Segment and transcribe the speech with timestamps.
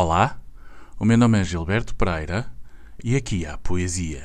[0.00, 0.38] Olá,
[0.96, 2.46] o meu nome é Gilberto Pereira
[3.02, 4.22] e aqui há poesia.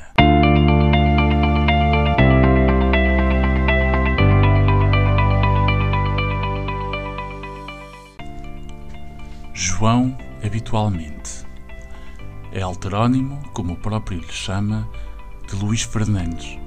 [9.52, 10.16] João
[10.46, 11.44] habitualmente.
[12.52, 14.88] É alterónimo, como o próprio lhe chama,
[15.48, 16.60] de Luís Fernandes.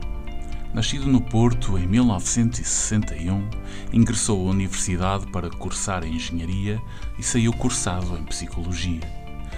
[0.77, 3.49] Nascido no Porto em 1961,
[3.95, 6.83] ingressou à universidade para cursar Engenharia
[7.19, 9.01] e saiu cursado em Psicologia,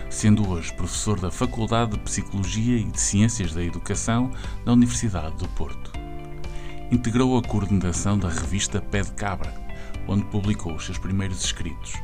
[0.08, 4.30] sendo hoje professor da Faculdade de Psicologia e de Ciências da Educação
[4.64, 5.90] da Universidade do Porto.
[6.88, 9.52] Integrou a coordenação da revista Pé de Cabra,
[10.06, 11.94] onde publicou os seus primeiros escritos,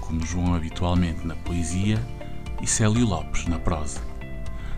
[0.00, 2.00] como João habitualmente na poesia
[2.62, 4.00] e Célio Lopes na prosa.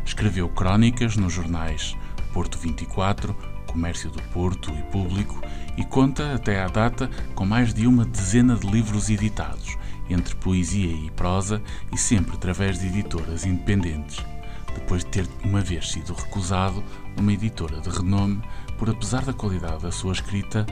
[0.03, 1.95] Escreveu crónicas nos jornais
[2.33, 5.41] Porto 24, Comércio do Porto e Público
[5.79, 9.79] e conta, até à data, com mais de uma dezena de livros editados,
[10.11, 14.23] entre poesia e prosa e sempre através de editoras independentes,
[14.75, 16.85] depois de ter uma vez sido recusado
[17.17, 18.43] numa editora de renome
[18.77, 20.67] por, apesar da qualidade da sua escrita,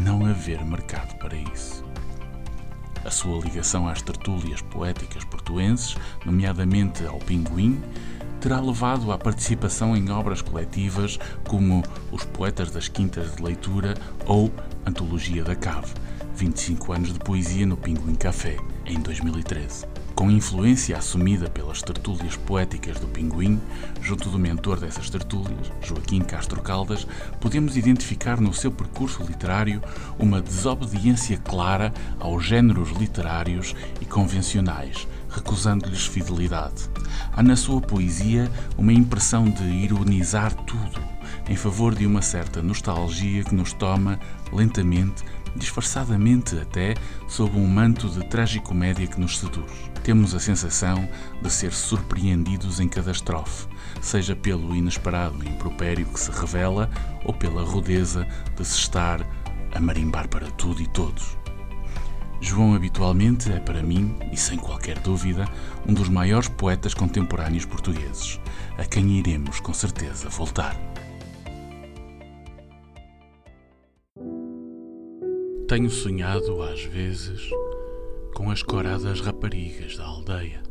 [0.00, 1.84] não haver mercado para isso.
[3.04, 7.80] A sua ligação às tertúlias poéticas portuenses, nomeadamente ao Pinguim,
[8.40, 14.50] terá levado à participação em obras coletivas como Os Poetas das Quintas de Leitura ou
[14.86, 15.92] Antologia da Cave,
[16.36, 19.84] 25 anos de poesia no Pinguim Café, em 2013.
[20.14, 23.60] Com influência assumida pelas tertúlias poéticas do Pinguim,
[24.00, 27.06] junto do mentor dessas tertúlias, Joaquim Castro Caldas,
[27.40, 29.82] podemos identificar no seu percurso literário
[30.18, 36.90] uma desobediência clara aos géneros literários e convencionais, recusando-lhes fidelidade.
[37.32, 41.00] Há na sua poesia uma impressão de ironizar tudo,
[41.48, 44.18] em favor de uma certa nostalgia que nos toma
[44.52, 45.24] lentamente
[45.56, 46.94] disfarçadamente até
[47.28, 49.70] sob um manto de tragicomédia que nos seduz.
[50.02, 51.08] Temos a sensação
[51.42, 53.66] de ser surpreendidos em cada estrofe,
[54.00, 56.90] seja pelo inesperado impropério que se revela
[57.24, 58.26] ou pela rudeza
[58.56, 59.20] de se estar
[59.74, 61.36] a marimbar para tudo e todos.
[62.40, 65.44] João habitualmente é para mim, e sem qualquer dúvida,
[65.86, 68.40] um dos maiores poetas contemporâneos portugueses,
[68.78, 70.74] a quem iremos com certeza voltar.
[75.68, 77.48] Tenho sonhado às vezes
[78.34, 80.62] com as coradas raparigas da aldeia.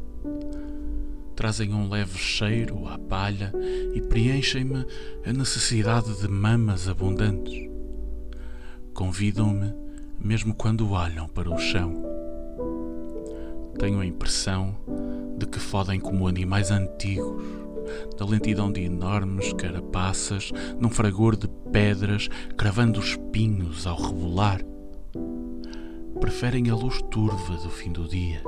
[1.36, 3.54] Trazem um leve cheiro à palha
[3.94, 4.86] e preenchem-me
[5.26, 7.70] a necessidade de mamas abundantes.
[8.94, 9.74] Convidam-me
[10.20, 12.04] mesmo quando olham para o chão.
[13.78, 14.76] Tenho a impressão
[15.38, 17.44] de que fodem como animais antigos,
[18.18, 24.62] da lentidão de enormes carapaças, num fragor de pedras, cravando espinhos ao rebolar
[26.20, 28.44] preferem a luz turva do fim do dia.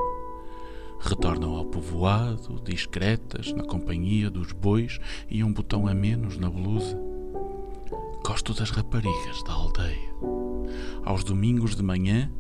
[1.00, 5.00] Retornam ao povoado, discretas, na companhia dos bois
[5.30, 7.11] e um botão a menos na blusa.
[8.32, 10.10] Gosto das raparigas da aldeia.
[11.04, 12.32] Aos domingos de manhã,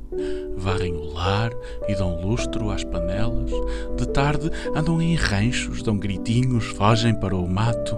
[0.56, 1.52] varrem o lar
[1.86, 3.52] e dão lustro às panelas.
[3.98, 7.98] De tarde, andam em ranchos, dão gritinhos, fogem para o mato.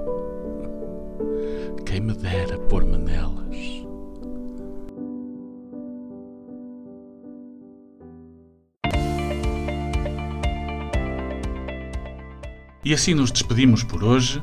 [1.86, 3.56] Quem me dera pôr-me nelas.
[12.84, 14.42] E assim nos despedimos por hoje.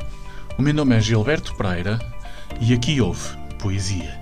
[0.56, 1.98] O meu nome é Gilberto Pereira
[2.60, 4.18] e aqui houve poesia.